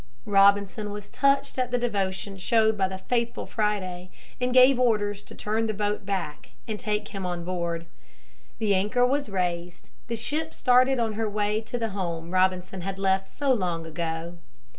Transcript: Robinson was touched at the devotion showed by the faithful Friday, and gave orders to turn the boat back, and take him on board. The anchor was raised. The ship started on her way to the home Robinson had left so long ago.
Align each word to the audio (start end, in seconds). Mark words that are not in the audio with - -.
Robinson 0.25 0.91
was 0.91 1.09
touched 1.09 1.59
at 1.59 1.69
the 1.69 1.77
devotion 1.77 2.35
showed 2.39 2.75
by 2.75 2.87
the 2.87 2.97
faithful 2.97 3.45
Friday, 3.45 4.09
and 4.41 4.51
gave 4.51 4.79
orders 4.79 5.21
to 5.21 5.35
turn 5.35 5.67
the 5.67 5.75
boat 5.75 6.07
back, 6.07 6.53
and 6.67 6.79
take 6.79 7.09
him 7.09 7.23
on 7.23 7.45
board. 7.45 7.85
The 8.57 8.73
anchor 8.73 9.05
was 9.05 9.29
raised. 9.29 9.91
The 10.07 10.15
ship 10.15 10.55
started 10.55 10.97
on 10.97 11.13
her 11.13 11.29
way 11.29 11.61
to 11.61 11.77
the 11.77 11.89
home 11.89 12.31
Robinson 12.31 12.81
had 12.81 12.97
left 12.97 13.29
so 13.29 13.53
long 13.53 13.85
ago. 13.85 14.39